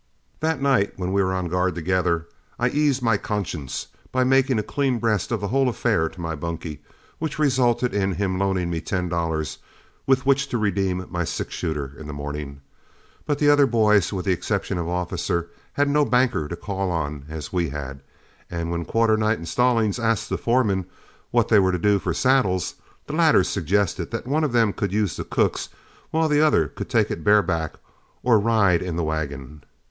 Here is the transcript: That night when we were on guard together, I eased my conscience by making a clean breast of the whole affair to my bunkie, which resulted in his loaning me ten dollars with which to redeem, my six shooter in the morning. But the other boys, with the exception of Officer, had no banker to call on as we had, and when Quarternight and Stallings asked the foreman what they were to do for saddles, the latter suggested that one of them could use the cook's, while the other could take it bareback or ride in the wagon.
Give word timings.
That 0.39 0.59
night 0.59 0.93
when 0.97 1.13
we 1.13 1.21
were 1.21 1.31
on 1.31 1.47
guard 1.47 1.75
together, 1.75 2.27
I 2.57 2.69
eased 2.69 3.03
my 3.03 3.17
conscience 3.17 3.85
by 4.11 4.23
making 4.23 4.57
a 4.57 4.63
clean 4.63 4.97
breast 4.97 5.31
of 5.31 5.41
the 5.41 5.49
whole 5.49 5.69
affair 5.69 6.09
to 6.09 6.19
my 6.19 6.33
bunkie, 6.33 6.81
which 7.19 7.37
resulted 7.37 7.93
in 7.93 8.13
his 8.13 8.27
loaning 8.31 8.71
me 8.71 8.81
ten 8.81 9.09
dollars 9.09 9.59
with 10.07 10.25
which 10.25 10.47
to 10.47 10.57
redeem, 10.57 11.05
my 11.11 11.23
six 11.23 11.53
shooter 11.53 11.93
in 11.99 12.07
the 12.07 12.13
morning. 12.13 12.61
But 13.27 13.37
the 13.37 13.51
other 13.51 13.67
boys, 13.67 14.11
with 14.11 14.25
the 14.25 14.31
exception 14.31 14.79
of 14.79 14.87
Officer, 14.89 15.51
had 15.73 15.87
no 15.87 16.03
banker 16.03 16.47
to 16.47 16.55
call 16.55 16.89
on 16.89 17.25
as 17.29 17.53
we 17.53 17.69
had, 17.69 18.01
and 18.49 18.71
when 18.71 18.85
Quarternight 18.85 19.37
and 19.37 19.47
Stallings 19.47 19.99
asked 19.99 20.29
the 20.29 20.37
foreman 20.39 20.87
what 21.29 21.49
they 21.49 21.59
were 21.59 21.71
to 21.71 21.77
do 21.77 21.99
for 21.99 22.15
saddles, 22.15 22.73
the 23.05 23.13
latter 23.13 23.43
suggested 23.43 24.09
that 24.09 24.25
one 24.25 24.43
of 24.43 24.51
them 24.51 24.73
could 24.73 24.91
use 24.91 25.15
the 25.15 25.23
cook's, 25.23 25.69
while 26.09 26.27
the 26.27 26.41
other 26.41 26.67
could 26.69 26.89
take 26.89 27.11
it 27.11 27.23
bareback 27.23 27.75
or 28.23 28.39
ride 28.39 28.81
in 28.81 28.95
the 28.95 29.03
wagon. 29.03 29.61